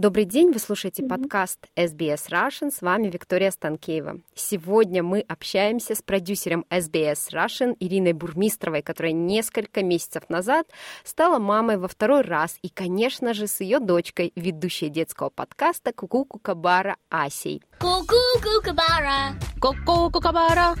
[0.00, 4.20] Добрый день, вы слушаете подкаст SBS Russian, с вами Виктория Станкеева.
[4.32, 10.68] Сегодня мы общаемся с продюсером SBS Russian Ириной Бурмистровой, которая несколько месяцев назад
[11.02, 16.24] стала мамой во второй раз, и, конечно же, с ее дочкой, ведущей детского подкаста Куку
[16.24, 17.60] Кукабара Асей.
[17.80, 19.34] Ку-ку, кукабара.
[19.60, 20.76] Ку-ку Кукабара!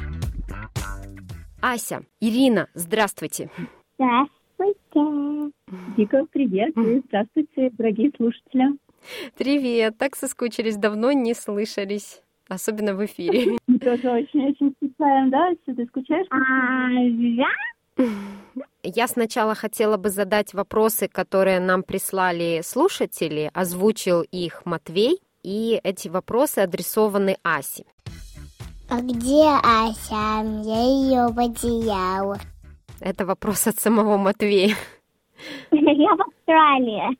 [1.60, 3.50] Ася, Ирина, здравствуйте.
[3.98, 5.50] Здравствуйте.
[5.96, 8.78] Дико привет и здравствуйте, дорогие слушатели.
[9.36, 13.58] Привет, так соскучились, давно не слышались, особенно в эфире.
[13.66, 15.50] Мы тоже очень-очень скучаем, да?
[15.62, 16.26] Что ты скучаешь?
[16.30, 17.46] А,
[17.96, 18.04] да?
[18.82, 26.08] Я сначала хотела бы задать вопросы, которые нам прислали слушатели, озвучил их Матвей, и эти
[26.08, 27.84] вопросы адресованы Асе.
[28.90, 30.42] А где Ася?
[30.64, 32.38] Я ее потеряла.
[33.00, 34.74] Это вопрос от самого Матвея.
[35.70, 37.16] Я в Австралии.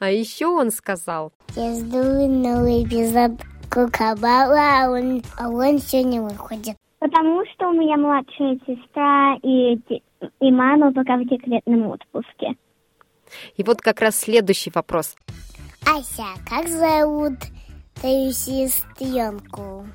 [0.00, 3.32] А еще он сказал, Я жду новый эпизод
[3.70, 6.76] Кукабала, а он, а он все не выходит.
[6.98, 9.74] Потому что у меня младшая сестра и,
[10.40, 12.54] и мама пока в декретном отпуске.
[13.56, 15.16] и вот как раз следующий вопрос.
[15.86, 17.34] Ася, как зовут
[18.00, 19.86] твою сестренку?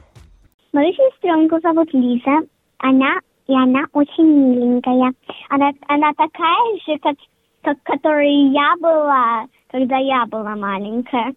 [0.72, 2.48] Мою сестренку зовут Лиза.
[2.78, 5.12] Она и она очень миленькая.
[5.50, 7.16] Она, она такая же, как,
[7.62, 11.34] как которой я была, когда я была маленькая.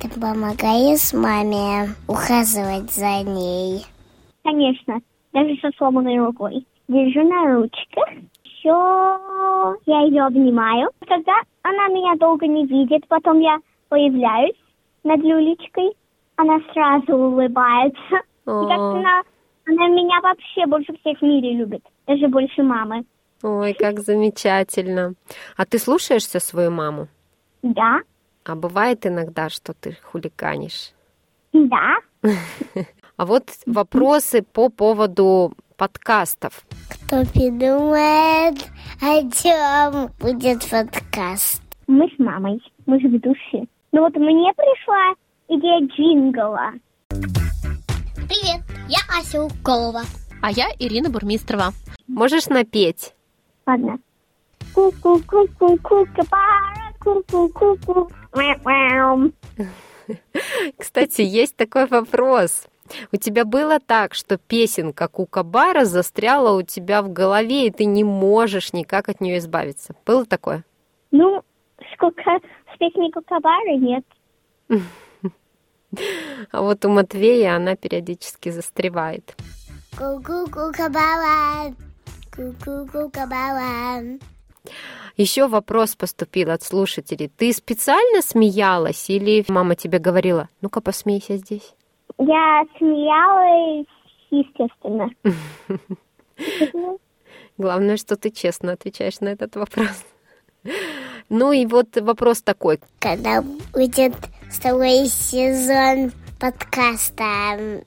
[0.00, 3.84] Ты помогаешь маме ухаживать за ней?
[4.42, 5.00] Конечно,
[5.32, 6.66] даже со сломанной рукой.
[6.88, 8.08] Держу на ручках.
[8.44, 10.90] Все, я ее обнимаю.
[11.06, 13.58] Когда она меня долго не видит, потом я
[13.88, 14.56] появляюсь
[15.02, 15.92] над люлечкой,
[16.36, 18.16] она сразу улыбается.
[18.42, 19.22] И как она,
[19.66, 23.04] она меня вообще больше всех в мире любит, даже больше мамы.
[23.42, 25.14] Ой, как замечательно.
[25.56, 27.08] А ты слушаешься свою маму?
[27.62, 28.00] Да,
[28.44, 30.92] А бывает иногда, что ты хулиганишь?
[31.52, 31.96] да.
[33.18, 36.66] А вот вопросы по поводу подкастов.
[36.90, 38.58] Кто придумает,
[39.00, 41.62] о чем будет подкаст?
[41.86, 43.66] Мы с мамой, мы же ведущие.
[43.92, 45.14] Ну вот мне пришла
[45.48, 46.72] идея джингла.
[48.28, 50.02] Привет, я Ася Уколова.
[50.42, 51.72] А я Ирина Бурмистрова.
[52.06, 53.14] Можешь напеть?
[53.66, 53.98] Ладно.
[54.74, 58.10] Ку-ку-ку-ку-ку, капара, ку-ку-ку-ку.
[60.78, 62.66] Кстати, есть такой вопрос.
[63.12, 68.04] У тебя было так, что песенка Кукабара застряла у тебя в голове, и ты не
[68.04, 69.94] можешь никак от нее избавиться.
[70.06, 70.64] Было такое?
[71.10, 71.42] Ну,
[71.94, 74.04] сколько с песней Кукабары нет.
[76.52, 79.34] А вот у Матвея она периодически застревает.
[85.16, 87.30] Еще вопрос поступил от слушателей.
[87.34, 91.74] Ты специально смеялась или мама тебе говорила, ну-ка посмейся здесь?
[92.18, 93.86] Я смеялась,
[94.30, 95.10] естественно.
[97.58, 100.04] Главное, что ты честно отвечаешь на этот вопрос.
[101.28, 102.80] Ну и вот вопрос такой.
[102.98, 103.42] Когда
[103.72, 104.14] будет
[104.50, 107.82] второй сезон подкаста.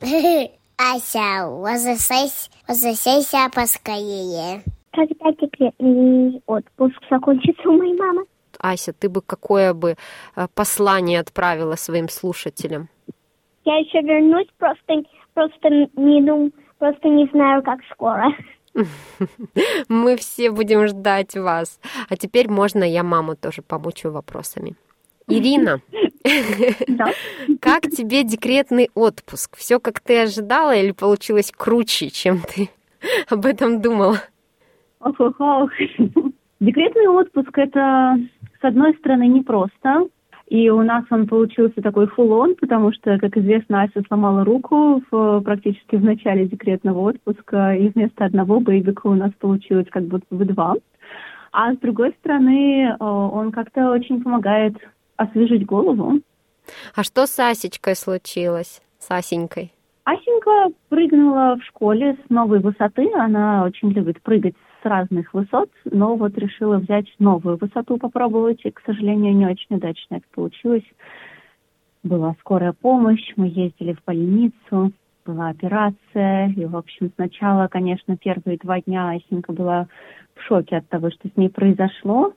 [0.81, 4.63] Ася, возвращайся, возвращайся поскорее.
[4.93, 8.23] Когда декретный отпуск закончится у моей мамы?
[8.59, 9.97] Ася, ты бы какое бы
[10.37, 12.87] э, послание отправила своим слушателям?
[13.65, 15.03] Я еще вернусь, просто,
[15.33, 18.31] просто не дум, просто не знаю, как скоро.
[19.89, 21.77] Мы все будем ждать вас.
[22.07, 24.75] А теперь можно я маму тоже помучу вопросами.
[25.29, 25.79] Ирина,
[27.61, 29.55] как тебе декретный отпуск?
[29.57, 32.69] Все как ты ожидала или получилось круче, чем ты
[33.29, 34.17] об этом думала?
[34.99, 35.71] Ох, ох, ох.
[36.59, 38.17] Декретный отпуск– это,
[38.59, 40.07] с одной стороны, непросто.
[40.47, 45.41] И у нас он получился такой фулон, потому что, как известно, Ася сломала руку в,
[45.41, 50.45] практически в начале декретного отпуска, и вместо одного бейбика у нас получилось как будто бы
[50.45, 50.75] два.
[51.51, 54.75] А с другой стороны, э, он как-то очень помогает
[55.19, 56.19] освежить голову.
[56.95, 58.81] А что с Асечкой случилось?
[58.99, 59.71] С Асенькой?
[60.05, 63.11] Асенька прыгнула в школе с новой высоты.
[63.13, 68.71] Она очень любит прыгать с разных высот, но вот решила взять новую высоту попробовать, и,
[68.71, 70.85] к сожалению, не очень удачно это получилось.
[72.01, 74.93] Была скорая помощь, мы ездили в больницу,
[75.25, 79.87] была операция, и, в общем, сначала, конечно, первые два дня Асенька была
[80.35, 82.33] в шоке от того, что с ней произошло,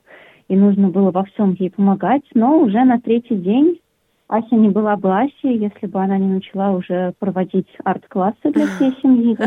[0.47, 3.79] и нужно было во всем ей помогать, но уже на третий день
[4.27, 8.91] Ася не была бы Асей, если бы она не начала уже проводить арт-классы для всей
[9.01, 9.37] семьи.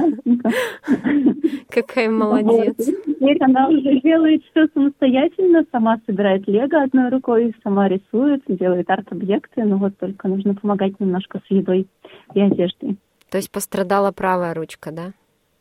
[1.70, 2.76] Какая молодец.
[2.76, 9.64] Теперь она уже делает все самостоятельно, сама собирает лего одной рукой, сама рисует, делает арт-объекты,
[9.64, 11.88] но вот только нужно помогать немножко с едой
[12.34, 12.96] и одеждой.
[13.30, 15.12] То есть пострадала правая ручка, да?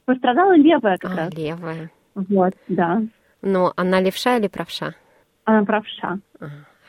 [0.06, 1.34] Пострадала левая как а, раз.
[1.34, 1.90] левая.
[2.14, 3.02] Вот, да.
[3.42, 4.94] Но она левша или правша?
[5.46, 6.20] Она правша.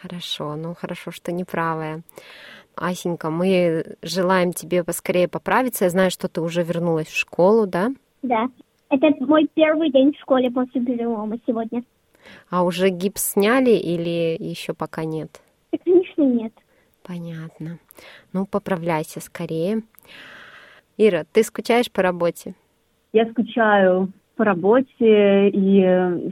[0.02, 2.02] Хорошо, ну хорошо, что не правая.
[2.74, 5.84] Асенька, мы желаем тебе поскорее поправиться.
[5.84, 7.90] Я знаю, что ты уже вернулась в школу, да?
[8.22, 8.48] Да.
[8.90, 11.82] Это мой первый день в школе после перелома сегодня.
[12.50, 15.40] А уже гипс сняли или еще пока нет?
[15.72, 16.52] Да, конечно, нет.
[17.02, 17.78] Понятно.
[18.32, 19.82] Ну, поправляйся скорее.
[20.96, 22.54] Ира, ты скучаешь по работе?
[23.12, 25.82] Я скучаю по работе, и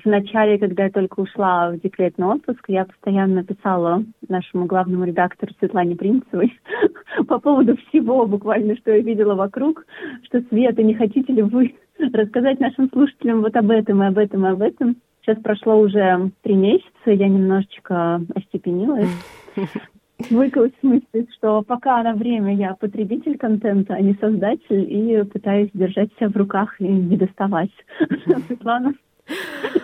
[0.03, 5.53] в начале, когда я только ушла в декретный отпуск, я постоянно писала нашему главному редактору
[5.59, 6.53] Светлане Принцевой
[7.29, 9.87] по поводу всего буквально, что я видела вокруг,
[10.25, 11.75] что Света, не хотите ли вы
[12.13, 14.97] рассказать нашим слушателям вот об этом и об этом и об этом.
[15.23, 19.09] Сейчас прошло уже три месяца, я немножечко остепенилась.
[20.19, 26.11] С мыслью, что пока на время я потребитель контента, а не создатель, и пытаюсь держать
[26.15, 27.71] себя в руках и не доставать
[28.47, 28.95] Светлану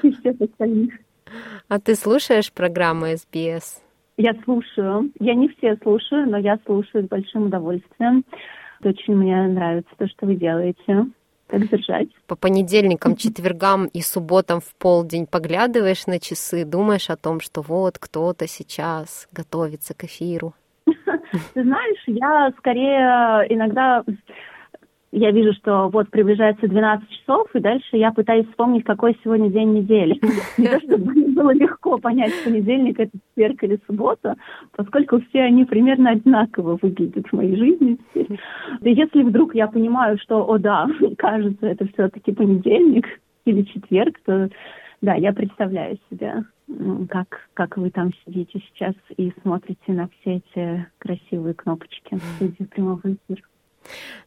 [0.02, 0.94] и всех остальных.
[1.68, 3.82] А ты слушаешь программу SBS?
[4.16, 5.10] Я слушаю.
[5.18, 8.24] Я не все слушаю, но я слушаю с большим удовольствием.
[8.82, 11.06] Очень мне нравится то, что вы делаете
[11.50, 12.08] как держать.
[12.26, 17.98] По понедельникам, четвергам и субботам в полдень поглядываешь на часы, думаешь о том, что вот
[17.98, 20.54] кто-то сейчас готовится к эфиру?
[20.86, 24.04] Ты знаешь, я скорее иногда
[25.12, 29.72] я вижу, что вот приближается 12 часов, и дальше я пытаюсь вспомнить, какой сегодня день
[29.72, 30.20] недели.
[30.58, 34.36] Не то, чтобы было легко понять, понедельник это четверг или суббота,
[34.76, 37.98] поскольку все они примерно одинаково выглядят в моей жизни.
[38.14, 40.86] И если вдруг я понимаю, что, о да,
[41.18, 43.06] кажется, это все-таки понедельник
[43.46, 44.48] или четверг, то
[45.00, 46.44] да, я представляю себя,
[47.08, 53.00] как, как вы там сидите сейчас и смотрите на все эти красивые кнопочки в прямого
[53.00, 53.42] эфира.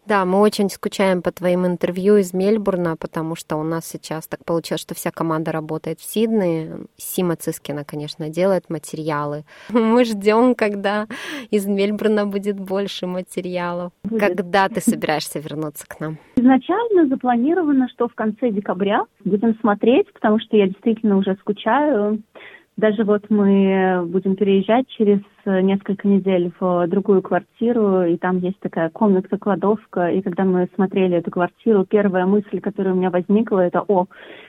[0.05, 4.43] Да, мы очень скучаем по твоим интервью из Мельбурна, потому что у нас сейчас так
[4.43, 6.79] получилось, что вся команда работает в Сиднее.
[6.97, 9.45] Сима Цискина, конечно, делает материалы.
[9.69, 11.07] Мы ждем, когда
[11.51, 13.93] из Мельбурна будет больше материалов.
[14.03, 14.19] Будет.
[14.19, 16.17] Когда ты собираешься вернуться к нам?
[16.35, 22.21] Изначально запланировано, что в конце декабря будем смотреть, потому что я действительно уже скучаю.
[22.75, 28.89] Даже вот мы будем переезжать через несколько недель в другую квартиру, и там есть такая
[28.89, 34.07] комнатка-кладовка, и когда мы смотрели эту квартиру, первая мысль, которая у меня возникла, это, о,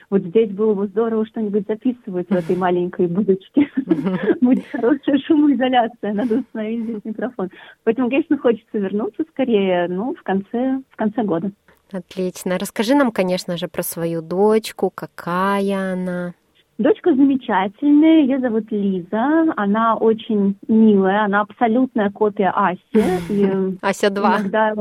[0.08, 3.68] вот здесь было бы здорово что-нибудь записывать в этой маленькой будочке.
[4.40, 7.50] Будет хорошая шумоизоляция, надо установить здесь микрофон.
[7.84, 11.50] Поэтому, конечно, хочется вернуться скорее, ну, в конце, в конце года.
[11.92, 12.58] Отлично.
[12.58, 16.34] Расскажи нам, конечно же, про свою дочку, какая она.
[16.76, 23.78] Дочка замечательная, ее зовут Лиза, она очень милая, она абсолютная копия Аси.
[23.80, 24.40] Ася 2.
[24.40, 24.74] Иногда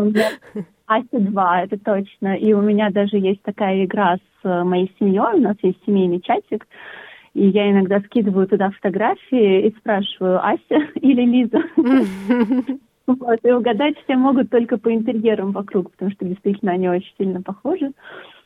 [0.88, 2.36] Ася 2, это точно.
[2.36, 6.66] И у меня даже есть такая игра с моей семьей, у нас есть семейный чатик,
[7.36, 11.62] и я иногда скидываю туда фотографии и спрашиваю, Ася или Лиза?
[13.06, 17.41] Вот, и угадать все могут только по интерьерам вокруг, потому что действительно они очень сильно
[17.41, 17.91] похожи.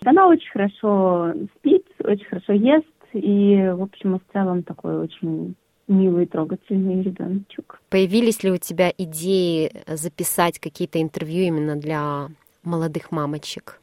[0.04, 2.88] Она очень хорошо спит, очень хорошо ест,
[3.20, 5.56] и, в общем, в целом такой очень
[5.88, 7.82] милый, трогательный ребеночек.
[7.90, 12.28] Появились ли у тебя идеи записать какие-то интервью именно для
[12.64, 13.80] молодых мамочек?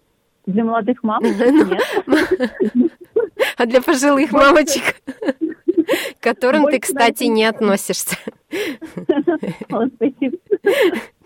[0.47, 1.39] Для молодых мамочек
[2.07, 2.91] нет.
[3.57, 5.01] А для пожилых мамочек?
[6.19, 8.17] К которым ты, кстати, не относишься.
[9.69, 10.39] Спасибо.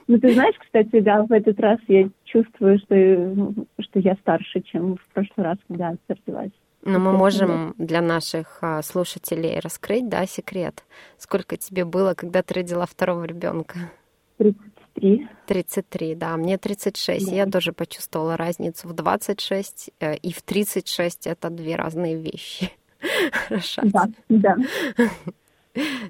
[0.08, 4.96] Ну, ты знаешь, кстати, да, в этот раз я чувствую, что, что я старше, чем
[4.96, 6.52] в прошлый раз, когда отсортилась.
[6.88, 10.84] Но мы можем для наших а, слушателей раскрыть, да, секрет.
[11.18, 13.90] Сколько тебе было, когда ты родила второго ребенка?
[14.38, 15.28] 33.
[15.46, 16.36] 33, да.
[16.36, 17.26] Мне 36.
[17.26, 17.34] Да.
[17.34, 21.26] Я тоже почувствовала разницу в 26 э, и в 36.
[21.26, 22.72] Это две разные вещи.
[23.32, 23.82] Хорошо.
[23.84, 24.56] Да, да.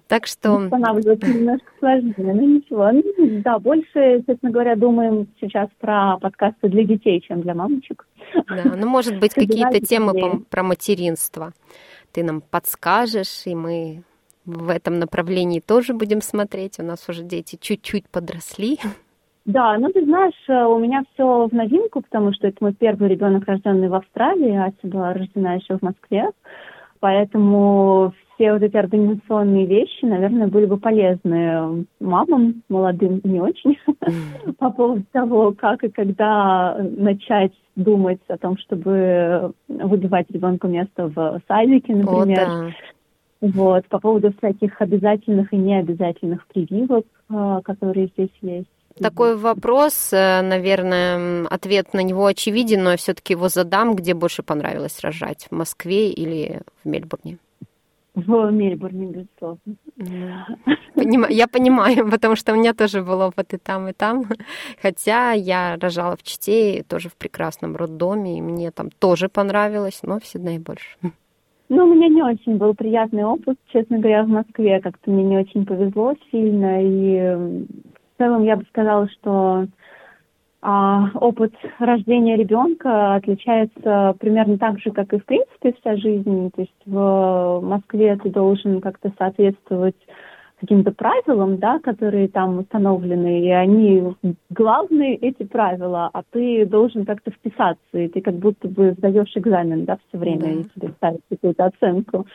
[0.06, 0.52] Так что...
[0.52, 2.90] Восстанавливаться немножко сложнее, но ничего.
[2.92, 3.02] Ну,
[3.42, 8.06] да, больше, честно говоря, думаем сейчас про подкасты для детей, чем для мамочек.
[8.48, 11.52] Да, ну, может быть, какие-то темы про материнство
[12.12, 14.02] ты нам подскажешь, и мы
[14.44, 16.78] в этом направлении тоже будем смотреть.
[16.78, 18.78] У нас уже дети чуть-чуть подросли.
[19.44, 23.08] Да, ну ты знаешь, э, у меня все в новинку, потому что это мой первый
[23.08, 26.30] ребенок, рожденный в Австралии, а Ася была рождена еще в Москве.
[27.00, 33.76] Поэтому все вот эти организационные вещи, наверное, были бы полезны мамам, молодым не очень,
[34.58, 41.40] по поводу того, как и когда начать думать о том, чтобы выбивать ребенку место в
[41.48, 42.48] садике, например.
[42.48, 42.70] О, да.
[43.40, 48.66] Вот, по поводу всяких обязательных и необязательных прививок, а, которые здесь есть.
[49.00, 54.42] Такой вопрос, э, наверное, ответ на него очевиден, но я все-таки его задам, где больше
[54.42, 57.38] понравилось рожать, в Москве или в Мельбурне?
[58.26, 59.60] В Мельбурне, безусловно.
[61.30, 64.24] Я понимаю, потому что у меня тоже был опыт и там, и там.
[64.82, 70.18] Хотя я рожала в Чите, тоже в прекрасном роддоме, и мне там тоже понравилось, но
[70.18, 70.96] в Сиднее больше.
[71.68, 74.80] Ну, у меня не очень был приятный опыт, честно говоря, в Москве.
[74.80, 76.82] Как-то мне не очень повезло сильно.
[76.82, 79.66] И в целом я бы сказала, что
[80.60, 86.50] опыт рождения ребенка отличается примерно так же, как и в принципе вся жизнь.
[86.50, 89.96] То есть в Москве ты должен как-то соответствовать
[90.60, 94.14] каким-то правилам, да, которые там установлены, и они
[94.50, 99.84] главные эти правила, а ты должен как-то вписаться, и ты как будто бы сдаешь экзамен,
[99.84, 100.50] да, все время, да.
[100.50, 102.26] и тебе ставят какую-то оценку.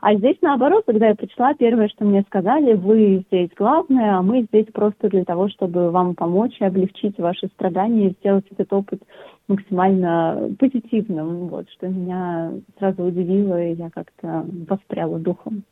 [0.00, 4.42] А здесь наоборот, когда я пришла, первое, что мне сказали, вы здесь главное, а мы
[4.42, 9.02] здесь просто для того, чтобы вам помочь и облегчить ваши страдания и сделать этот опыт
[9.48, 15.64] максимально позитивным, вот, что меня сразу удивило, и я как-то воспряла духом.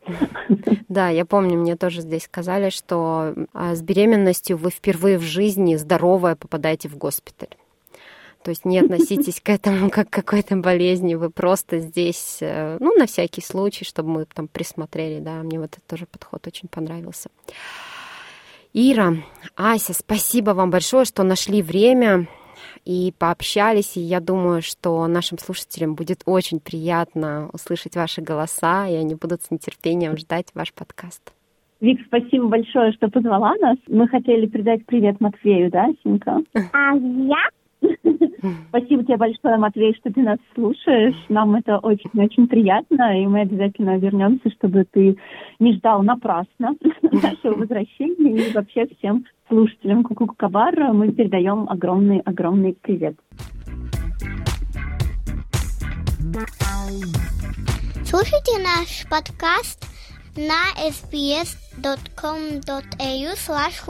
[0.89, 5.77] Да, я помню, мне тоже здесь сказали, что а, с беременностью вы впервые в жизни
[5.77, 7.57] здоровая попадаете в госпиталь.
[8.43, 12.97] То есть не относитесь к этому как к какой-то болезни, вы просто здесь, э, ну,
[12.97, 17.29] на всякий случай, чтобы мы там присмотрели, да, мне вот этот тоже подход очень понравился.
[18.73, 19.17] Ира,
[19.57, 22.29] Ася, спасибо вам большое, что нашли время
[22.84, 28.94] и пообщались, и я думаю, что нашим слушателям будет очень приятно услышать ваши голоса, и
[28.94, 31.32] они будут с нетерпением ждать ваш подкаст.
[31.80, 33.78] Вик, спасибо большое, что позвала нас.
[33.88, 36.38] Мы хотели передать привет Матвею, да, Синка?
[36.72, 37.49] А я
[38.68, 41.16] Спасибо тебе большое, Матвей, что ты нас слушаешь.
[41.28, 45.16] Нам это очень-очень приятно, и мы обязательно вернемся, чтобы ты
[45.58, 48.49] не ждал напрасно нашего возвращения.
[48.49, 53.16] И вообще всем слушателям Кукуку Кабара мы передаем огромный-огромный привет.
[58.04, 59.87] Слушайте наш подкаст
[60.37, 61.64] на sbs.com.au
[63.37, 63.80] slash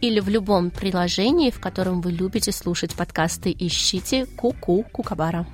[0.00, 5.46] или в любом приложении, в котором вы любите слушать подкасты, ищите Куку Кукабара.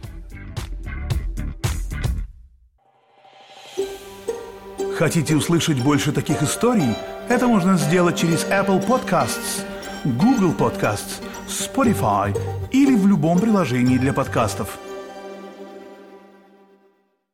[4.97, 6.95] Хотите услышать больше таких историй?
[7.29, 9.62] Это можно сделать через Apple Podcasts,
[10.05, 12.35] Google Podcasts, Spotify
[12.73, 14.79] или в любом приложении для подкастов–